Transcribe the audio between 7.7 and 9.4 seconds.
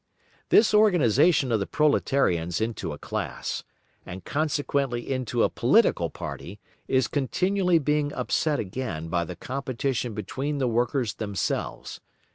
being upset again by the